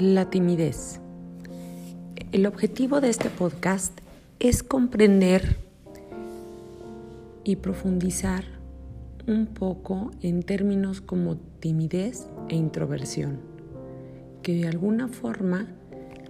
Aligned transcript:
La 0.00 0.30
timidez. 0.30 0.98
El 2.32 2.46
objetivo 2.46 3.02
de 3.02 3.10
este 3.10 3.28
podcast 3.28 4.00
es 4.38 4.62
comprender 4.62 5.58
y 7.44 7.56
profundizar 7.56 8.44
un 9.28 9.44
poco 9.44 10.10
en 10.22 10.42
términos 10.42 11.02
como 11.02 11.36
timidez 11.36 12.26
e 12.48 12.56
introversión, 12.56 13.40
que 14.42 14.54
de 14.54 14.68
alguna 14.68 15.06
forma 15.06 15.66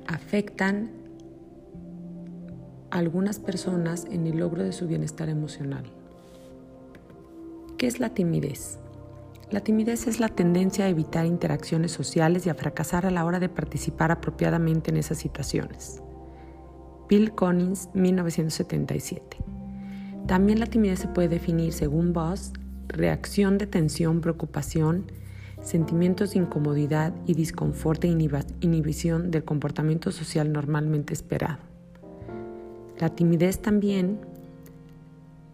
afectan 0.08 0.90
a 2.90 2.98
algunas 2.98 3.38
personas 3.38 4.04
en 4.10 4.26
el 4.26 4.38
logro 4.38 4.64
de 4.64 4.72
su 4.72 4.88
bienestar 4.88 5.28
emocional. 5.28 5.84
¿Qué 7.78 7.86
es 7.86 8.00
la 8.00 8.14
timidez? 8.14 8.80
La 9.50 9.60
timidez 9.60 10.06
es 10.06 10.20
la 10.20 10.28
tendencia 10.28 10.84
a 10.84 10.88
evitar 10.88 11.26
interacciones 11.26 11.90
sociales 11.90 12.46
y 12.46 12.50
a 12.50 12.54
fracasar 12.54 13.04
a 13.04 13.10
la 13.10 13.24
hora 13.24 13.40
de 13.40 13.48
participar 13.48 14.12
apropiadamente 14.12 14.92
en 14.92 14.96
esas 14.96 15.18
situaciones. 15.18 16.00
Bill 17.08 17.32
Collins, 17.32 17.88
1977. 17.94 19.38
También 20.28 20.60
la 20.60 20.66
timidez 20.66 21.00
se 21.00 21.08
puede 21.08 21.26
definir, 21.26 21.72
según 21.72 22.12
Voss, 22.12 22.52
reacción 22.86 23.58
de 23.58 23.66
tensión, 23.66 24.20
preocupación, 24.20 25.10
sentimientos 25.60 26.30
de 26.30 26.38
incomodidad 26.38 27.12
y 27.26 27.34
disconfort 27.34 28.04
e 28.04 28.08
inhibición 28.60 29.32
del 29.32 29.42
comportamiento 29.42 30.12
social 30.12 30.52
normalmente 30.52 31.12
esperado. 31.12 31.58
La 33.00 33.08
timidez 33.08 33.60
también 33.60 34.20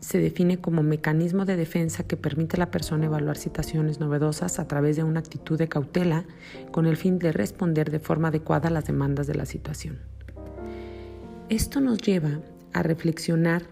se 0.06 0.20
define 0.20 0.58
como 0.58 0.84
mecanismo 0.84 1.44
de 1.46 1.56
defensa 1.56 2.04
que 2.04 2.16
permite 2.16 2.54
a 2.54 2.60
la 2.60 2.70
persona 2.70 3.06
evaluar 3.06 3.36
situaciones 3.36 3.98
novedosas 3.98 4.60
a 4.60 4.68
través 4.68 4.94
de 4.94 5.02
una 5.02 5.18
actitud 5.18 5.58
de 5.58 5.66
cautela 5.66 6.24
con 6.70 6.86
el 6.86 6.96
fin 6.96 7.18
de 7.18 7.32
responder 7.32 7.90
de 7.90 7.98
forma 7.98 8.28
adecuada 8.28 8.68
a 8.68 8.70
las 8.70 8.84
demandas 8.84 9.26
de 9.26 9.34
la 9.34 9.46
situación. 9.46 9.98
Esto 11.48 11.80
nos 11.80 11.98
lleva 11.98 12.38
a 12.72 12.84
reflexionar, 12.84 13.64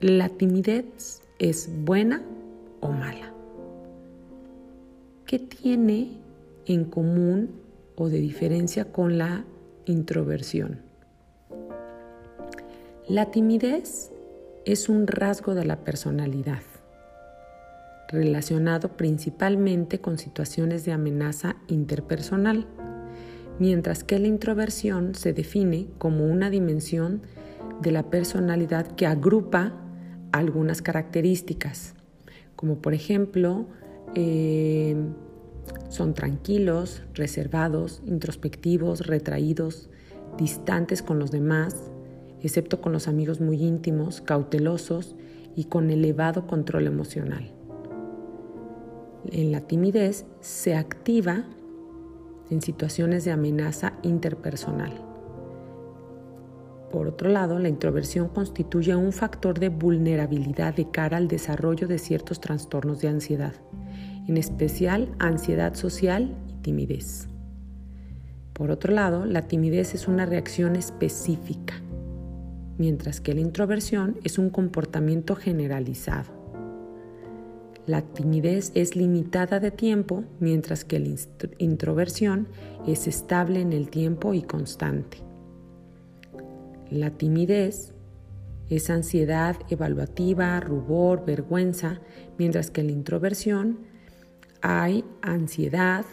¿la 0.00 0.30
timidez 0.30 1.20
es 1.38 1.68
buena 1.84 2.22
o 2.80 2.90
mala? 2.90 3.34
¿Qué 5.26 5.40
tiene 5.40 6.16
en 6.64 6.86
común 6.86 7.50
o 7.96 8.08
de 8.08 8.18
diferencia 8.18 8.86
con 8.86 9.18
la 9.18 9.44
introversión? 9.84 10.80
La 13.06 13.30
timidez 13.30 14.10
es 14.64 14.88
un 14.88 15.06
rasgo 15.06 15.54
de 15.54 15.64
la 15.64 15.84
personalidad, 15.84 16.62
relacionado 18.08 18.96
principalmente 18.96 20.00
con 20.00 20.18
situaciones 20.18 20.84
de 20.84 20.92
amenaza 20.92 21.56
interpersonal, 21.68 22.66
mientras 23.58 24.04
que 24.04 24.18
la 24.18 24.26
introversión 24.26 25.14
se 25.14 25.32
define 25.32 25.88
como 25.98 26.26
una 26.26 26.50
dimensión 26.50 27.22
de 27.80 27.92
la 27.92 28.10
personalidad 28.10 28.86
que 28.86 29.06
agrupa 29.06 29.72
algunas 30.32 30.82
características, 30.82 31.94
como 32.56 32.82
por 32.82 32.94
ejemplo, 32.94 33.66
eh, 34.14 34.96
son 35.88 36.14
tranquilos, 36.14 37.02
reservados, 37.14 38.02
introspectivos, 38.06 39.06
retraídos, 39.06 39.88
distantes 40.36 41.02
con 41.02 41.18
los 41.18 41.30
demás, 41.30 41.90
excepto 42.42 42.80
con 42.80 42.92
los 42.92 43.08
amigos 43.08 43.40
muy 43.40 43.62
íntimos, 43.62 44.20
cautelosos 44.20 45.14
y 45.56 45.64
con 45.64 45.90
elevado 45.90 46.46
control 46.46 46.86
emocional. 46.86 47.50
En 49.30 49.52
la 49.52 49.60
timidez 49.60 50.24
se 50.40 50.74
activa 50.74 51.44
en 52.50 52.62
situaciones 52.62 53.24
de 53.24 53.32
amenaza 53.32 53.92
interpersonal. 54.02 54.92
Por 56.90 57.06
otro 57.06 57.28
lado, 57.28 57.58
la 57.60 57.68
introversión 57.68 58.28
constituye 58.28 58.96
un 58.96 59.12
factor 59.12 59.60
de 59.60 59.68
vulnerabilidad 59.68 60.74
de 60.74 60.90
cara 60.90 61.18
al 61.18 61.28
desarrollo 61.28 61.86
de 61.86 61.98
ciertos 61.98 62.40
trastornos 62.40 63.00
de 63.00 63.08
ansiedad, 63.08 63.54
en 64.26 64.36
especial 64.36 65.08
ansiedad 65.20 65.74
social 65.74 66.36
y 66.48 66.54
timidez. 66.62 67.28
Por 68.52 68.72
otro 68.72 68.92
lado, 68.92 69.24
la 69.24 69.42
timidez 69.42 69.94
es 69.94 70.08
una 70.08 70.26
reacción 70.26 70.74
específica 70.74 71.74
mientras 72.80 73.20
que 73.20 73.34
la 73.34 73.42
introversión 73.42 74.16
es 74.24 74.38
un 74.38 74.48
comportamiento 74.48 75.36
generalizado. 75.36 76.32
La 77.86 78.00
timidez 78.00 78.72
es 78.74 78.96
limitada 78.96 79.60
de 79.60 79.70
tiempo, 79.70 80.24
mientras 80.38 80.86
que 80.86 80.98
la 80.98 81.14
introversión 81.58 82.48
es 82.86 83.06
estable 83.06 83.60
en 83.60 83.74
el 83.74 83.90
tiempo 83.90 84.32
y 84.32 84.40
constante. 84.40 85.18
La 86.90 87.10
timidez 87.10 87.92
es 88.70 88.88
ansiedad 88.88 89.56
evaluativa, 89.68 90.58
rubor, 90.60 91.26
vergüenza, 91.26 92.00
mientras 92.38 92.70
que 92.70 92.82
la 92.82 92.92
introversión 92.92 93.80
hay 94.62 95.04
ansiedad, 95.20 96.06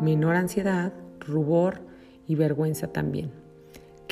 menor 0.00 0.34
ansiedad, 0.34 0.92
rubor 1.20 1.82
y 2.26 2.34
vergüenza 2.34 2.88
también. 2.88 3.41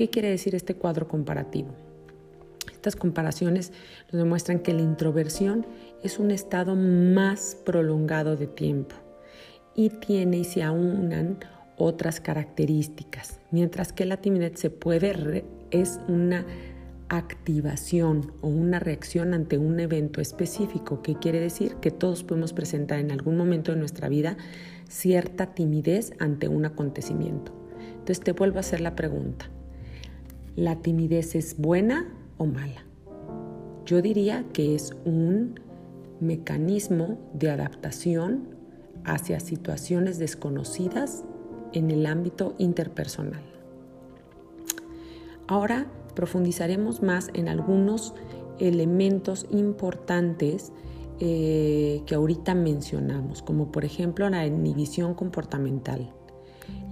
¿Qué 0.01 0.09
quiere 0.09 0.31
decir 0.31 0.55
este 0.55 0.73
cuadro 0.77 1.07
comparativo? 1.07 1.75
Estas 2.73 2.97
comparaciones 2.97 3.71
nos 4.11 4.23
demuestran 4.23 4.61
que 4.61 4.73
la 4.73 4.81
introversión 4.81 5.67
es 6.03 6.19
un 6.19 6.31
estado 6.31 6.75
más 6.75 7.55
prolongado 7.67 8.35
de 8.35 8.47
tiempo 8.47 8.97
y 9.75 9.91
tiene 9.91 10.39
y 10.39 10.45
se 10.45 10.63
aunan 10.63 11.41
otras 11.77 12.19
características, 12.19 13.41
mientras 13.51 13.93
que 13.93 14.07
la 14.07 14.17
timidez 14.17 14.59
se 14.59 14.71
puede 14.71 15.45
es 15.71 16.01
una 16.09 16.47
activación 17.11 18.33
o 18.41 18.49
una 18.49 18.79
reacción 18.79 19.35
ante 19.35 19.59
un 19.59 19.81
evento 19.81 20.23
específico, 20.23 21.03
que 21.03 21.17
quiere 21.17 21.41
decir 21.41 21.75
que 21.75 21.91
todos 21.91 22.25
podemos 22.25 22.55
presentar 22.55 23.01
en 23.01 23.13
algún 23.13 23.37
momento 23.37 23.73
de 23.73 23.79
nuestra 23.79 24.09
vida 24.09 24.39
cierta 24.89 25.53
timidez 25.53 26.15
ante 26.19 26.49
un 26.49 26.65
acontecimiento. 26.65 27.53
Entonces 27.99 28.21
te 28.21 28.33
vuelvo 28.33 28.57
a 28.57 28.61
hacer 28.61 28.81
la 28.81 28.97
pregunta, 28.97 29.51
¿La 30.61 30.77
timidez 30.77 31.37
es 31.37 31.57
buena 31.57 32.13
o 32.37 32.45
mala? 32.45 32.85
Yo 33.87 34.03
diría 34.03 34.45
que 34.53 34.75
es 34.75 34.95
un 35.07 35.59
mecanismo 36.21 37.19
de 37.33 37.49
adaptación 37.49 38.57
hacia 39.05 39.41
situaciones 39.41 40.19
desconocidas 40.19 41.25
en 41.73 41.91
el 41.91 42.05
ámbito 42.05 42.57
interpersonal. 42.59 43.41
Ahora 45.49 45.91
profundizaremos 46.15 47.03
más 47.03 47.31
en 47.33 47.49
algunos 47.49 48.13
elementos 48.59 49.47
importantes 49.49 50.75
eh, 51.21 52.03
que 52.05 52.15
ahorita 52.15 52.55
mencionamos, 52.55 53.41
como 53.41 53.73
por 53.73 53.87
ejemplo 53.87 54.29
la 54.29 54.45
inhibición 54.45 55.15
comportamental. 55.15 56.13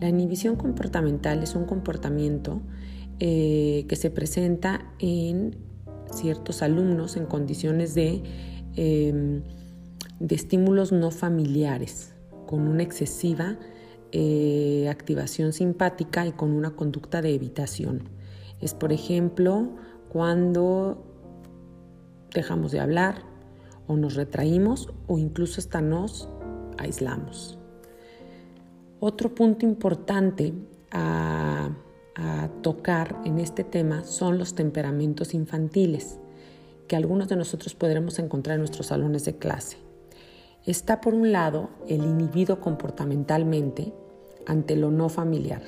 La 0.00 0.08
inhibición 0.08 0.56
comportamental 0.56 1.42
es 1.42 1.54
un 1.54 1.66
comportamiento 1.66 2.62
eh, 3.20 3.84
que 3.88 3.96
se 3.96 4.10
presenta 4.10 4.92
en 4.98 5.56
ciertos 6.12 6.62
alumnos 6.62 7.16
en 7.16 7.26
condiciones 7.26 7.94
de, 7.94 8.22
em, 8.76 9.42
de 10.20 10.34
estímulos 10.34 10.92
no 10.92 11.10
familiares, 11.10 12.12
con 12.46 12.66
una 12.66 12.82
excesiva 12.82 13.58
eh, 14.10 14.88
activación 14.88 15.52
simpática 15.52 16.26
y 16.26 16.32
con 16.32 16.50
una 16.52 16.70
conducta 16.70 17.20
de 17.20 17.34
evitación. 17.34 18.08
Es, 18.60 18.72
por 18.72 18.92
ejemplo, 18.92 19.68
cuando 20.08 21.04
dejamos 22.32 22.72
de 22.72 22.80
hablar 22.80 23.22
o 23.86 23.96
nos 23.96 24.14
retraímos 24.14 24.90
o 25.08 25.18
incluso 25.18 25.60
hasta 25.60 25.82
nos 25.82 26.28
aislamos. 26.78 27.58
Otro 29.00 29.34
punto 29.34 29.66
importante 29.66 30.54
a 30.90 31.70
a 32.18 32.48
tocar 32.62 33.16
en 33.24 33.38
este 33.38 33.64
tema 33.64 34.04
son 34.04 34.38
los 34.38 34.54
temperamentos 34.54 35.34
infantiles, 35.34 36.18
que 36.88 36.96
algunos 36.96 37.28
de 37.28 37.36
nosotros 37.36 37.74
podremos 37.74 38.18
encontrar 38.18 38.56
en 38.56 38.62
nuestros 38.62 38.88
salones 38.88 39.24
de 39.24 39.36
clase. 39.36 39.76
Está 40.66 41.00
por 41.00 41.14
un 41.14 41.32
lado 41.32 41.70
el 41.86 42.02
inhibido 42.02 42.60
comportamentalmente 42.60 43.92
ante 44.46 44.76
lo 44.76 44.90
no 44.90 45.08
familiar. 45.08 45.62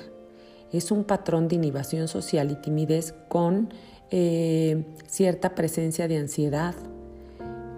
Es 0.72 0.90
un 0.90 1.04
patrón 1.04 1.48
de 1.48 1.56
inhibición 1.56 2.08
social 2.08 2.50
y 2.50 2.56
timidez 2.56 3.14
con 3.28 3.72
eh, 4.10 4.84
cierta 5.06 5.54
presencia 5.54 6.08
de 6.08 6.16
ansiedad, 6.18 6.74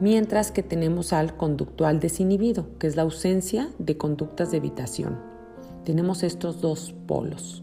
mientras 0.01 0.51
que 0.51 0.63
tenemos 0.63 1.13
al 1.13 1.37
conductual 1.37 2.01
desinhibido, 2.01 2.67
que 2.79 2.87
es 2.87 2.97
la 2.97 3.03
ausencia 3.03 3.69
de 3.79 3.97
conductas 3.97 4.51
de 4.51 4.57
evitación. 4.57 5.19
Tenemos 5.85 6.23
estos 6.23 6.61
dos 6.61 6.95
polos. 7.07 7.62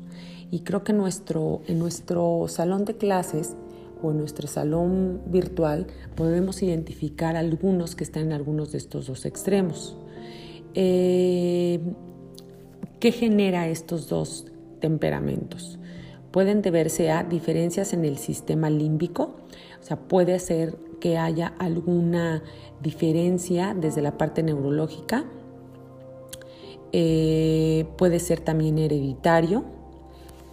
Y 0.51 0.61
creo 0.61 0.83
que 0.83 0.93
nuestro, 0.93 1.61
en 1.67 1.79
nuestro 1.79 2.45
salón 2.47 2.85
de 2.85 2.95
clases 2.95 3.55
o 4.01 4.11
en 4.11 4.17
nuestro 4.17 4.47
salón 4.47 5.21
virtual 5.27 5.87
podemos 6.15 6.63
identificar 6.63 7.35
algunos 7.35 7.95
que 7.95 8.03
están 8.03 8.23
en 8.23 8.33
algunos 8.33 8.71
de 8.71 8.79
estos 8.79 9.07
dos 9.07 9.25
extremos. 9.25 9.95
Eh, 10.73 11.79
¿Qué 12.99 13.11
genera 13.11 13.67
estos 13.67 14.09
dos 14.09 14.45
temperamentos? 14.79 15.77
Pueden 16.31 16.61
deberse 16.61 17.11
a 17.11 17.23
diferencias 17.23 17.93
en 17.93 18.05
el 18.05 18.17
sistema 18.17 18.69
límbico, 18.69 19.35
o 19.79 19.83
sea, 19.83 19.97
puede 19.97 20.37
ser 20.39 20.77
que 20.99 21.17
haya 21.17 21.53
alguna 21.59 22.43
diferencia 22.81 23.73
desde 23.73 24.01
la 24.01 24.17
parte 24.17 24.43
neurológica, 24.43 25.25
eh, 26.91 27.85
puede 27.97 28.19
ser 28.19 28.41
también 28.41 28.79
hereditario 28.79 29.78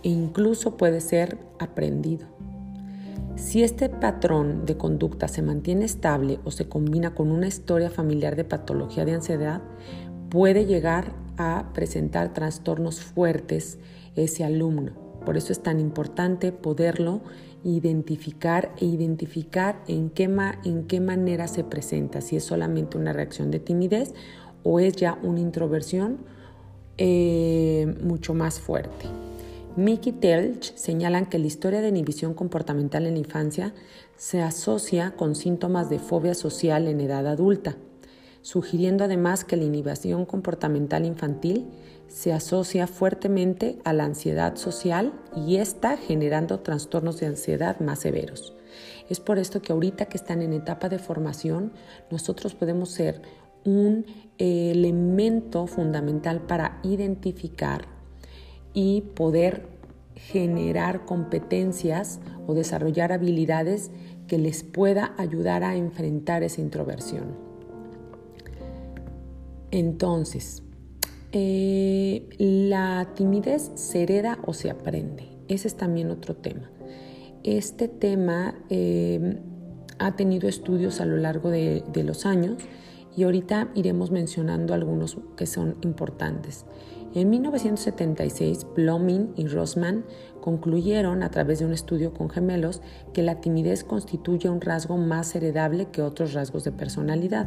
e 0.06 0.08
incluso 0.08 0.76
puede 0.76 1.00
ser 1.00 1.36
aprendido. 1.58 2.28
Si 3.34 3.64
este 3.64 3.88
patrón 3.88 4.64
de 4.64 4.76
conducta 4.76 5.26
se 5.26 5.42
mantiene 5.42 5.84
estable 5.84 6.38
o 6.44 6.52
se 6.52 6.68
combina 6.68 7.12
con 7.12 7.32
una 7.32 7.48
historia 7.48 7.90
familiar 7.90 8.36
de 8.36 8.44
patología 8.44 9.04
de 9.04 9.14
ansiedad, 9.14 9.62
puede 10.30 10.64
llegar 10.64 11.12
a 11.38 11.72
presentar 11.74 12.32
trastornos 12.32 13.00
fuertes 13.00 13.80
ese 14.14 14.44
alumno. 14.44 14.92
Por 15.24 15.36
eso 15.36 15.50
es 15.52 15.60
tan 15.60 15.80
importante 15.80 16.52
poderlo 16.52 17.22
identificar 17.64 18.72
e 18.78 18.84
identificar 18.84 19.82
en 19.88 20.10
qué, 20.10 20.30
en 20.62 20.84
qué 20.84 21.00
manera 21.00 21.48
se 21.48 21.64
presenta, 21.64 22.20
si 22.20 22.36
es 22.36 22.44
solamente 22.44 22.96
una 22.96 23.12
reacción 23.12 23.50
de 23.50 23.58
timidez 23.58 24.14
o 24.62 24.78
es 24.78 24.94
ya 24.94 25.18
una 25.24 25.40
introversión 25.40 26.18
eh, 26.96 27.92
mucho 28.04 28.34
más 28.34 28.60
fuerte. 28.60 29.25
Mickey 29.76 30.12
Telch 30.12 30.74
señalan 30.74 31.26
que 31.26 31.38
la 31.38 31.46
historia 31.46 31.82
de 31.82 31.90
inhibición 31.90 32.32
comportamental 32.32 33.04
en 33.04 33.12
la 33.12 33.20
infancia 33.20 33.74
se 34.16 34.40
asocia 34.40 35.10
con 35.16 35.34
síntomas 35.34 35.90
de 35.90 35.98
fobia 35.98 36.32
social 36.32 36.88
en 36.88 36.98
edad 37.02 37.26
adulta, 37.26 37.76
sugiriendo 38.40 39.04
además 39.04 39.44
que 39.44 39.58
la 39.58 39.64
inhibición 39.64 40.24
comportamental 40.24 41.04
infantil 41.04 41.66
se 42.08 42.32
asocia 42.32 42.86
fuertemente 42.86 43.78
a 43.84 43.92
la 43.92 44.04
ansiedad 44.04 44.56
social 44.56 45.12
y 45.36 45.56
está 45.56 45.98
generando 45.98 46.60
trastornos 46.60 47.20
de 47.20 47.26
ansiedad 47.26 47.78
más 47.80 47.98
severos. 47.98 48.54
Es 49.10 49.20
por 49.20 49.38
esto 49.38 49.60
que 49.60 49.74
ahorita 49.74 50.06
que 50.06 50.16
están 50.16 50.40
en 50.40 50.54
etapa 50.54 50.88
de 50.88 50.98
formación, 50.98 51.72
nosotros 52.10 52.54
podemos 52.54 52.92
ser 52.92 53.20
un 53.66 54.06
elemento 54.38 55.66
fundamental 55.66 56.40
para 56.40 56.80
identificar 56.82 57.95
y 58.76 59.00
poder 59.00 59.62
generar 60.14 61.06
competencias 61.06 62.20
o 62.46 62.52
desarrollar 62.52 63.10
habilidades 63.10 63.90
que 64.28 64.36
les 64.36 64.64
pueda 64.64 65.14
ayudar 65.16 65.64
a 65.64 65.76
enfrentar 65.76 66.42
esa 66.42 66.60
introversión. 66.60 67.34
Entonces, 69.70 70.62
eh, 71.32 72.28
la 72.38 73.12
timidez 73.14 73.72
se 73.76 74.02
hereda 74.02 74.38
o 74.44 74.52
se 74.52 74.68
aprende. 74.68 75.24
Ese 75.48 75.68
es 75.68 75.76
también 75.76 76.10
otro 76.10 76.36
tema. 76.36 76.70
Este 77.44 77.88
tema 77.88 78.56
eh, 78.68 79.40
ha 79.98 80.16
tenido 80.16 80.50
estudios 80.50 81.00
a 81.00 81.06
lo 81.06 81.16
largo 81.16 81.48
de 81.48 82.02
los 82.04 82.26
años 82.26 82.58
y 83.16 83.24
ahorita 83.24 83.68
iremos 83.74 84.10
mencionando 84.10 84.74
algunos 84.74 85.18
que 85.36 85.46
son 85.46 85.76
importantes. 85.80 86.66
En 87.14 87.30
1976, 87.30 88.66
Blomin 88.76 89.32
y 89.36 89.46
Rossman 89.46 90.04
concluyeron 90.42 91.22
a 91.22 91.30
través 91.30 91.60
de 91.60 91.64
un 91.64 91.72
estudio 91.72 92.12
con 92.12 92.28
gemelos 92.28 92.82
que 93.14 93.22
la 93.22 93.40
timidez 93.40 93.84
constituye 93.84 94.50
un 94.50 94.60
rasgo 94.60 94.98
más 94.98 95.34
heredable 95.34 95.86
que 95.86 96.02
otros 96.02 96.34
rasgos 96.34 96.62
de 96.64 96.72
personalidad. 96.72 97.46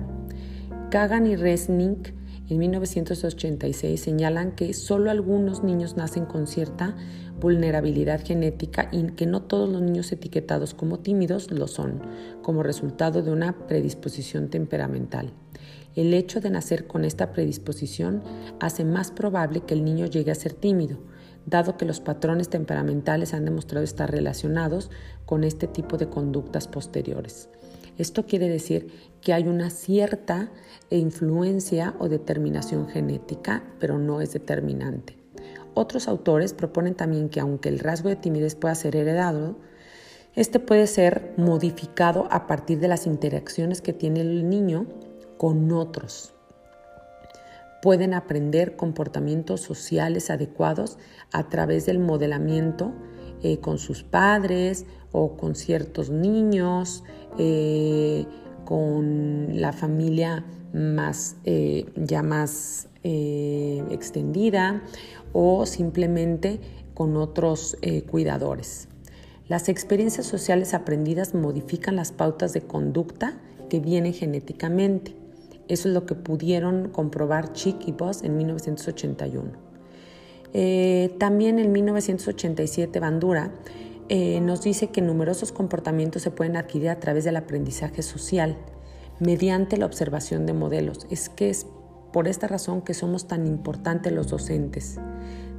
Kagan 0.89 1.27
y 1.27 1.35
Resnick 1.35 2.15
en 2.49 2.57
1986 2.57 4.01
señalan 4.01 4.53
que 4.53 4.73
solo 4.73 5.11
algunos 5.11 5.63
niños 5.63 5.97
nacen 5.97 6.25
con 6.25 6.47
cierta 6.47 6.95
vulnerabilidad 7.39 8.25
genética 8.25 8.89
y 8.91 9.03
que 9.11 9.25
no 9.25 9.43
todos 9.43 9.69
los 9.69 9.81
niños 9.81 10.11
etiquetados 10.11 10.73
como 10.73 10.99
tímidos 10.99 11.51
lo 11.51 11.67
son, 11.67 12.01
como 12.41 12.63
resultado 12.63 13.21
de 13.21 13.31
una 13.31 13.67
predisposición 13.67 14.49
temperamental. 14.49 15.31
El 15.95 16.13
hecho 16.13 16.41
de 16.41 16.49
nacer 16.49 16.87
con 16.87 17.05
esta 17.05 17.31
predisposición 17.33 18.23
hace 18.59 18.83
más 18.83 19.11
probable 19.11 19.61
que 19.61 19.73
el 19.73 19.85
niño 19.85 20.07
llegue 20.07 20.31
a 20.31 20.35
ser 20.35 20.53
tímido, 20.53 20.97
dado 21.45 21.77
que 21.77 21.85
los 21.85 21.99
patrones 21.99 22.49
temperamentales 22.49 23.33
han 23.33 23.45
demostrado 23.45 23.83
estar 23.83 24.11
relacionados 24.11 24.91
con 25.25 25.43
este 25.43 25.67
tipo 25.67 25.97
de 25.97 26.09
conductas 26.09 26.67
posteriores. 26.67 27.49
Esto 27.97 28.25
quiere 28.25 28.47
decir 28.47 28.87
que 29.21 29.33
hay 29.33 29.47
una 29.47 29.69
cierta 29.69 30.51
influencia 30.89 31.95
o 31.99 32.09
determinación 32.09 32.87
genética, 32.87 33.63
pero 33.79 33.97
no 33.97 34.21
es 34.21 34.33
determinante. 34.33 35.17
Otros 35.73 36.07
autores 36.07 36.53
proponen 36.53 36.95
también 36.95 37.29
que 37.29 37.39
aunque 37.39 37.69
el 37.69 37.79
rasgo 37.79 38.09
de 38.09 38.15
timidez 38.15 38.55
pueda 38.55 38.75
ser 38.75 38.95
heredado, 38.95 39.57
este 40.35 40.59
puede 40.59 40.87
ser 40.87 41.33
modificado 41.37 42.27
a 42.31 42.47
partir 42.47 42.79
de 42.79 42.87
las 42.87 43.07
interacciones 43.07 43.81
que 43.81 43.93
tiene 43.93 44.21
el 44.21 44.49
niño 44.49 44.87
con 45.37 45.71
otros. 45.71 46.33
Pueden 47.81 48.13
aprender 48.13 48.75
comportamientos 48.75 49.61
sociales 49.61 50.29
adecuados 50.29 50.97
a 51.31 51.49
través 51.49 51.85
del 51.85 51.99
modelamiento 51.99 52.93
eh, 53.41 53.59
con 53.59 53.77
sus 53.77 54.03
padres 54.03 54.85
o 55.13 55.37
con 55.37 55.55
ciertos 55.55 56.09
niños, 56.09 57.03
eh, 57.37 58.25
con 58.69 59.59
la 59.59 59.73
familia 59.73 60.45
más, 60.73 61.37
eh, 61.43 61.87
ya 61.95 62.21
más 62.21 62.87
extendida 63.01 64.83
o 65.33 65.65
simplemente 65.65 66.59
con 66.93 67.17
otros 67.17 67.77
cuidadores. 68.11 68.87
Las 69.47 69.69
experiencias 69.69 70.27
sociales 70.27 70.75
aprendidas 70.75 71.33
modifican 71.33 71.95
las 71.95 72.11
pautas 72.11 72.53
de 72.53 72.61
conducta 72.61 73.39
que 73.69 73.79
vienen 73.79 74.13
genéticamente. 74.13 75.15
Eso 75.67 75.87
es 75.87 75.95
lo 75.95 76.05
que 76.05 76.13
pudieron 76.13 76.89
comprobar 76.89 77.53
Chick 77.53 77.87
y 77.87 77.93
Boss 77.93 78.21
en 78.23 78.37
1981. 78.37 79.69
Eh, 80.53 81.15
también 81.19 81.59
en 81.59 81.71
1987 81.71 82.99
Bandura 82.99 83.51
eh, 84.09 84.41
nos 84.41 84.61
dice 84.61 84.87
que 84.87 85.01
numerosos 85.01 85.51
comportamientos 85.51 86.21
se 86.21 86.31
pueden 86.31 86.57
adquirir 86.57 86.89
a 86.89 86.99
través 86.99 87.23
del 87.23 87.37
aprendizaje 87.37 88.01
social 88.01 88.57
mediante 89.19 89.77
la 89.77 89.85
observación 89.85 90.45
de 90.45 90.53
modelos. 90.53 91.07
Es 91.09 91.29
que 91.29 91.49
es 91.49 91.65
por 92.11 92.27
esta 92.27 92.47
razón 92.47 92.81
que 92.81 92.93
somos 92.93 93.27
tan 93.27 93.45
importantes 93.45 94.11
los 94.11 94.27
docentes, 94.27 94.99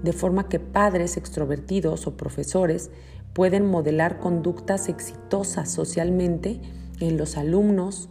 de 0.03 0.13
forma 0.13 0.49
que 0.49 0.59
padres 0.59 1.17
extrovertidos 1.17 2.07
o 2.07 2.17
profesores 2.17 2.91
pueden 3.33 3.67
modelar 3.67 4.19
conductas 4.19 4.89
exitosas 4.89 5.71
socialmente 5.71 6.61
en 6.99 7.17
los 7.17 7.37
alumnos, 7.37 8.09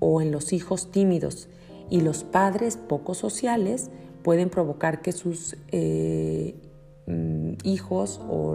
o 0.00 0.20
en 0.20 0.30
los 0.32 0.52
hijos 0.52 0.90
tímidos 0.90 1.48
y 1.90 2.00
los 2.00 2.24
padres 2.24 2.76
poco 2.76 3.14
sociales 3.14 3.90
pueden 4.22 4.50
provocar 4.50 5.00
que 5.02 5.12
sus 5.12 5.56
eh, 5.68 6.54
mm, 7.06 7.54
hijos 7.64 8.20
o, 8.28 8.54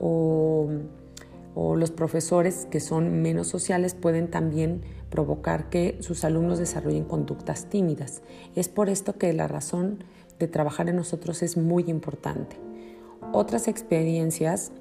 los 0.00 1.90
profesores 1.90 2.66
que 2.70 2.80
son 2.80 3.22
menos 3.22 3.48
sociales 3.48 3.94
pueden 3.94 4.30
también 4.30 4.82
provocar 5.10 5.70
que 5.70 5.98
sus 6.00 6.24
alumnos 6.24 6.58
desarrollen 6.58 7.04
conductas 7.04 7.66
tímidas. 7.66 8.22
Es 8.54 8.68
por 8.68 8.88
esto 8.88 9.18
que 9.18 9.32
la 9.32 9.48
razón 9.48 10.04
de 10.38 10.48
trabajar 10.48 10.88
en 10.88 10.96
nosotros 10.96 11.42
es 11.42 11.56
muy 11.56 11.84
importante. 11.88 12.56
Otras 13.32 13.68
experiencias, 13.68 14.72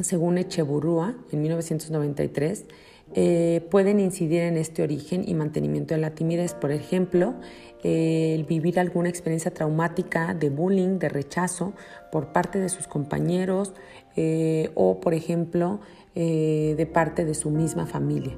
según 0.00 0.38
Echeburúa 0.38 1.16
en 1.32 1.42
1993, 1.42 2.66
eh, 3.14 3.66
pueden 3.70 4.00
incidir 4.00 4.42
en 4.42 4.56
este 4.56 4.82
origen 4.82 5.24
y 5.26 5.34
mantenimiento 5.34 5.94
de 5.94 6.00
la 6.00 6.10
timidez. 6.10 6.54
Por 6.54 6.72
ejemplo, 6.72 7.34
el 7.82 8.44
vivir 8.44 8.78
alguna 8.78 9.08
experiencia 9.08 9.52
traumática 9.52 10.34
de 10.34 10.50
bullying, 10.50 10.98
de 10.98 11.08
rechazo 11.08 11.72
por 12.12 12.32
parte 12.32 12.58
de 12.58 12.68
sus 12.68 12.86
compañeros 12.86 13.72
eh, 14.16 14.70
o, 14.74 15.00
por 15.00 15.14
ejemplo, 15.14 15.80
eh, 16.14 16.74
de 16.76 16.86
parte 16.86 17.24
de 17.24 17.34
su 17.34 17.50
misma 17.50 17.86
familia. 17.86 18.36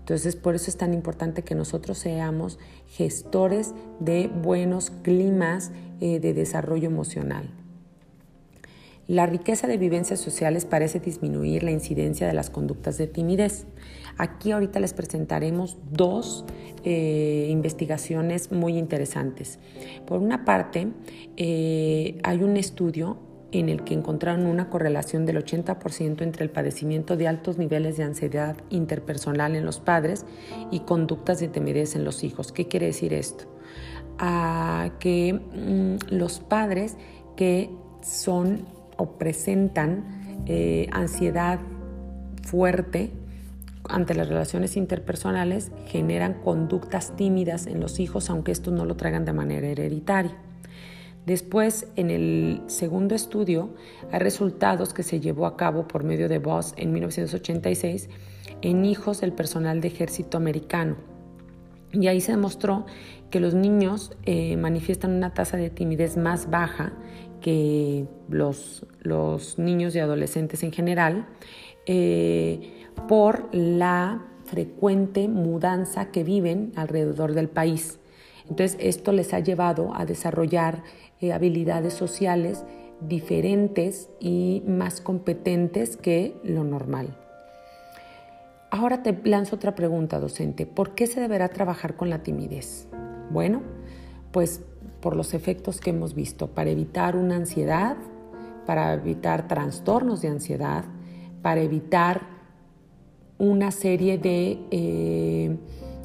Entonces, 0.00 0.34
por 0.34 0.54
eso 0.54 0.70
es 0.70 0.76
tan 0.76 0.92
importante 0.92 1.42
que 1.42 1.54
nosotros 1.54 1.98
seamos 1.98 2.58
gestores 2.88 3.74
de 4.00 4.28
buenos 4.28 4.90
climas 4.90 5.70
de 6.00 6.32
desarrollo 6.32 6.88
emocional. 6.88 7.59
La 9.10 9.26
riqueza 9.26 9.66
de 9.66 9.76
vivencias 9.76 10.20
sociales 10.20 10.64
parece 10.66 11.00
disminuir 11.00 11.64
la 11.64 11.72
incidencia 11.72 12.28
de 12.28 12.32
las 12.32 12.48
conductas 12.48 12.96
de 12.96 13.08
timidez. 13.08 13.66
Aquí 14.16 14.52
ahorita 14.52 14.78
les 14.78 14.94
presentaremos 14.94 15.78
dos 15.90 16.44
eh, 16.84 17.48
investigaciones 17.50 18.52
muy 18.52 18.78
interesantes. 18.78 19.58
Por 20.06 20.20
una 20.20 20.44
parte, 20.44 20.92
eh, 21.36 22.20
hay 22.22 22.44
un 22.44 22.56
estudio 22.56 23.18
en 23.50 23.68
el 23.68 23.82
que 23.82 23.94
encontraron 23.94 24.46
una 24.46 24.70
correlación 24.70 25.26
del 25.26 25.44
80% 25.44 26.22
entre 26.22 26.44
el 26.44 26.50
padecimiento 26.50 27.16
de 27.16 27.26
altos 27.26 27.58
niveles 27.58 27.96
de 27.96 28.04
ansiedad 28.04 28.58
interpersonal 28.70 29.56
en 29.56 29.66
los 29.66 29.80
padres 29.80 30.24
y 30.70 30.80
conductas 30.80 31.40
de 31.40 31.48
timidez 31.48 31.96
en 31.96 32.04
los 32.04 32.22
hijos. 32.22 32.52
¿Qué 32.52 32.68
quiere 32.68 32.86
decir 32.86 33.12
esto? 33.12 33.46
a 34.22 34.90
que 35.00 35.32
mm, 35.32 36.14
los 36.14 36.40
padres 36.40 36.96
que 37.36 37.70
son 38.02 38.66
o 39.00 39.18
presentan 39.18 40.42
eh, 40.46 40.88
ansiedad 40.92 41.58
fuerte 42.42 43.12
ante 43.88 44.14
las 44.14 44.28
relaciones 44.28 44.76
interpersonales 44.76 45.72
generan 45.86 46.34
conductas 46.34 47.16
tímidas 47.16 47.66
en 47.66 47.80
los 47.80 47.98
hijos, 47.98 48.30
aunque 48.30 48.52
estos 48.52 48.72
no 48.72 48.84
lo 48.84 48.96
traigan 48.96 49.24
de 49.24 49.32
manera 49.32 49.66
hereditaria. 49.66 50.36
Después, 51.26 51.86
en 51.96 52.10
el 52.10 52.62
segundo 52.66 53.14
estudio, 53.14 53.70
hay 54.10 54.20
resultados 54.20 54.94
que 54.94 55.02
se 55.02 55.20
llevó 55.20 55.46
a 55.46 55.56
cabo 55.56 55.86
por 55.86 56.04
medio 56.04 56.28
de 56.28 56.38
Voss 56.38 56.74
en 56.76 56.92
1986 56.92 58.08
en 58.62 58.84
hijos 58.84 59.20
del 59.20 59.32
personal 59.32 59.80
de 59.80 59.88
ejército 59.88 60.36
americano. 60.36 60.96
Y 61.92 62.06
ahí 62.06 62.20
se 62.20 62.32
demostró 62.32 62.86
que 63.30 63.40
los 63.40 63.54
niños 63.54 64.12
eh, 64.24 64.56
manifiestan 64.56 65.12
una 65.12 65.34
tasa 65.34 65.56
de 65.56 65.70
timidez 65.70 66.16
más 66.16 66.50
baja 66.50 66.92
que 67.40 68.06
los, 68.28 68.86
los 69.00 69.58
niños 69.58 69.94
y 69.94 69.98
adolescentes 69.98 70.62
en 70.62 70.72
general 70.72 71.26
eh, 71.86 72.86
por 73.08 73.54
la 73.54 74.26
frecuente 74.44 75.28
mudanza 75.28 76.10
que 76.10 76.24
viven 76.24 76.72
alrededor 76.76 77.34
del 77.34 77.48
país. 77.48 77.98
Entonces, 78.48 78.76
esto 78.80 79.12
les 79.12 79.32
ha 79.32 79.40
llevado 79.40 79.94
a 79.94 80.04
desarrollar 80.04 80.82
eh, 81.20 81.32
habilidades 81.32 81.94
sociales 81.94 82.64
diferentes 83.00 84.10
y 84.18 84.62
más 84.66 85.00
competentes 85.00 85.96
que 85.96 86.36
lo 86.42 86.64
normal. 86.64 87.16
Ahora 88.70 89.02
te 89.02 89.18
lanzo 89.24 89.56
otra 89.56 89.74
pregunta, 89.74 90.20
docente. 90.20 90.66
¿Por 90.66 90.94
qué 90.94 91.06
se 91.06 91.20
deberá 91.20 91.48
trabajar 91.48 91.96
con 91.96 92.10
la 92.10 92.22
timidez? 92.22 92.88
Bueno, 93.30 93.62
pues 94.32 94.62
por 95.00 95.16
los 95.16 95.34
efectos 95.34 95.80
que 95.80 95.90
hemos 95.90 96.14
visto, 96.14 96.48
para 96.48 96.70
evitar 96.70 97.16
una 97.16 97.36
ansiedad, 97.36 97.96
para 98.66 98.94
evitar 98.94 99.48
trastornos 99.48 100.22
de 100.22 100.28
ansiedad, 100.28 100.84
para 101.42 101.60
evitar 101.62 102.22
una 103.38 103.70
serie 103.70 104.18
de, 104.18 104.58
eh, 104.70 105.56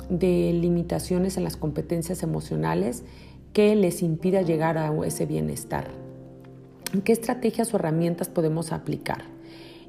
de 0.09 0.53
limitaciones 0.53 1.37
en 1.37 1.43
las 1.43 1.57
competencias 1.57 2.23
emocionales 2.23 3.03
que 3.51 3.75
les 3.75 4.01
impida 4.01 4.41
llegar 4.41 4.77
a 4.77 4.93
ese 5.05 5.25
bienestar. 5.25 5.87
¿Qué 7.03 7.11
estrategias 7.11 7.73
o 7.73 7.77
herramientas 7.77 8.29
podemos 8.29 8.71
aplicar? 8.71 9.23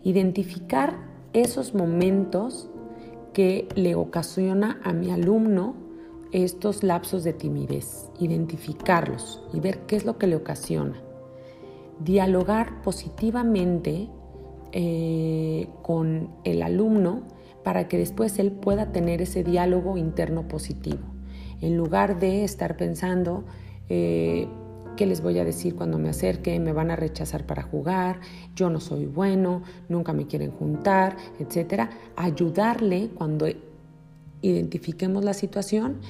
Identificar 0.03 0.97
esos 1.33 1.75
momentos 1.75 2.69
que 3.33 3.69
le 3.75 3.95
ocasiona 3.95 4.81
a 4.83 4.93
mi 4.93 5.11
alumno 5.11 5.86
estos 6.33 6.83
lapsos 6.83 7.25
de 7.25 7.33
timidez, 7.33 8.11
identificarlos 8.19 9.43
y 9.53 9.61
ver 9.61 9.81
qué 9.87 9.97
es 9.97 10.05
lo 10.05 10.19
que 10.19 10.27
le 10.27 10.37
ocasiona. 10.37 11.01
Dialogar 12.01 12.83
positivamente 12.83 14.09
eh, 14.73 15.69
con 15.83 16.31
el 16.45 16.63
alumno 16.63 17.23
para 17.63 17.89
que 17.89 17.99
después 17.99 18.39
él 18.39 18.53
pueda 18.53 18.93
tener 18.93 19.23
ese 19.23 19.43
diálogo 19.43 19.97
interno 19.97 20.47
positivo, 20.47 21.01
en 21.61 21.77
lugar 21.77 22.21
de 22.21 22.45
estar 22.45 22.77
pensando, 22.77 23.45
eh, 23.89 24.47
¿qué 24.97 25.07
les 25.07 25.23
voy 25.23 25.39
a 25.39 25.45
decir 25.45 25.75
cuando 25.75 25.99
me 25.99 26.09
acerque? 26.09 26.59
¿Me 26.61 26.73
van 26.73 26.91
a 26.91 26.97
rechazar 26.97 27.47
para 27.47 27.63
jugar? 27.63 28.21
Yo 28.55 28.71
no 28.71 28.81
soy 28.81 29.07
bueno, 29.07 29.63
nunca 29.89 30.13
me 30.13 30.27
quieren 30.27 30.51
juntar, 30.51 31.17
etcétera. 31.39 31.91
Ayudarle 32.17 33.11
cuando 33.15 33.47
identifiquemos 34.43 35.25
la 35.25 35.35
situación, 35.35 36.01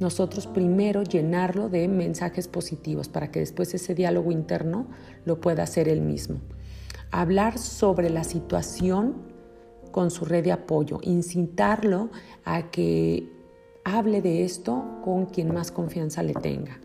nosotros 0.00 0.46
primero 0.46 1.02
llenarlo 1.02 1.68
de 1.68 1.86
mensajes 1.88 2.48
positivos 2.48 3.08
para 3.08 3.30
que 3.30 3.40
después 3.40 3.72
ese 3.74 3.94
diálogo 3.94 4.32
interno 4.32 4.86
lo 5.24 5.40
pueda 5.40 5.62
hacer 5.62 5.88
él 5.88 6.00
mismo. 6.00 6.40
Hablar 7.10 7.58
sobre 7.58 8.10
la 8.10 8.24
situación 8.24 9.14
con 9.92 10.10
su 10.10 10.24
red 10.24 10.44
de 10.44 10.52
apoyo, 10.52 10.98
incitarlo 11.02 12.10
a 12.44 12.70
que 12.70 13.28
hable 13.84 14.22
de 14.22 14.44
esto 14.44 15.00
con 15.04 15.26
quien 15.26 15.52
más 15.52 15.70
confianza 15.70 16.22
le 16.22 16.34
tenga. 16.34 16.80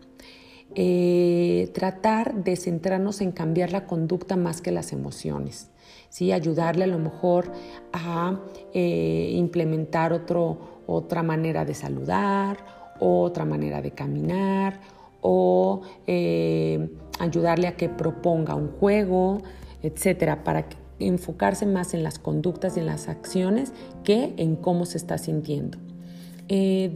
Eh, 0.74 1.70
tratar 1.72 2.44
de 2.44 2.54
centrarnos 2.56 3.20
en 3.20 3.32
cambiar 3.32 3.72
la 3.72 3.86
conducta 3.86 4.36
más 4.36 4.60
que 4.60 4.70
las 4.70 4.92
emociones. 4.92 5.70
¿sí? 6.10 6.30
Ayudarle 6.30 6.84
a 6.84 6.88
lo 6.88 6.98
mejor 6.98 7.50
a 7.92 8.40
eh, 8.74 9.30
implementar 9.34 10.12
otro, 10.12 10.77
otra 10.88 11.22
manera 11.22 11.64
de 11.64 11.74
saludar, 11.74 12.56
otra 12.98 13.44
manera 13.44 13.80
de 13.82 13.92
caminar 13.92 14.80
o 15.20 15.82
eh, 16.06 16.90
ayudarle 17.20 17.68
a 17.68 17.76
que 17.76 17.88
proponga 17.88 18.54
un 18.54 18.72
juego, 18.72 19.42
etcétera, 19.82 20.42
para 20.42 20.66
enfocarse 20.98 21.66
más 21.66 21.94
en 21.94 22.02
las 22.02 22.18
conductas 22.18 22.76
y 22.76 22.80
en 22.80 22.86
las 22.86 23.08
acciones 23.08 23.72
que 24.02 24.34
en 24.38 24.56
cómo 24.56 24.86
se 24.86 24.98
está 24.98 25.18
sintiendo. 25.18 25.78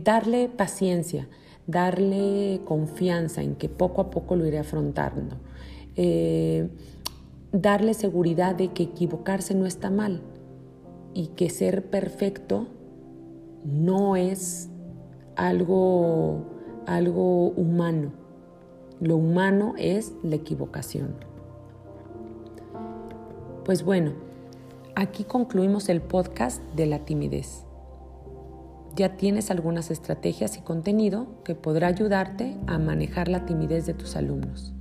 darle 0.02 0.48
paciencia, 0.48 1.28
darle 1.66 2.62
confianza 2.64 3.42
en 3.42 3.54
que 3.54 3.68
poco 3.68 4.00
a 4.00 4.10
poco 4.10 4.34
lo 4.34 4.46
iré 4.46 4.58
afrontando, 4.58 5.36
eh, 5.96 6.68
darle 7.52 7.94
seguridad 7.94 8.54
de 8.54 8.68
que 8.68 8.84
equivocarse 8.84 9.54
no 9.54 9.66
está 9.66 9.90
mal 9.90 10.22
y 11.14 11.28
que 11.28 11.50
ser 11.50 11.90
perfecto 11.90 12.66
no 13.64 14.16
es 14.16 14.70
algo, 15.36 16.44
algo 16.86 17.48
humano. 17.50 18.12
Lo 19.00 19.16
humano 19.16 19.74
es 19.78 20.12
la 20.22 20.36
equivocación. 20.36 21.14
Pues 23.64 23.84
bueno, 23.84 24.12
aquí 24.94 25.24
concluimos 25.24 25.88
el 25.88 26.00
podcast 26.00 26.62
de 26.74 26.86
la 26.86 27.04
timidez 27.04 27.64
ya 28.94 29.16
tienes 29.16 29.50
algunas 29.50 29.90
estrategias 29.90 30.56
y 30.58 30.60
contenido 30.60 31.26
que 31.44 31.54
podrá 31.54 31.88
ayudarte 31.88 32.56
a 32.66 32.78
manejar 32.78 33.28
la 33.28 33.46
timidez 33.46 33.86
de 33.86 33.94
tus 33.94 34.16
alumnos. 34.16 34.74